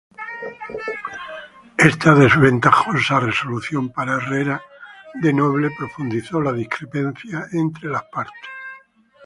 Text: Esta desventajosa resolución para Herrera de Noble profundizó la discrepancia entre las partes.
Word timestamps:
Esta 1.89 2.15
desventajosa 2.15 3.19
resolución 3.19 3.83
para 3.95 4.15
Herrera 4.15 4.59
de 5.21 5.31
Noble 5.31 5.69
profundizó 5.77 6.41
la 6.41 6.53
discrepancia 6.53 7.45
entre 7.51 7.87
las 7.89 8.05
partes. 8.05 8.49